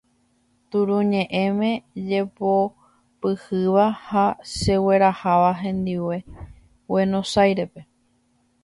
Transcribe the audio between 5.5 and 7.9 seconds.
hendive Guenosáirepe.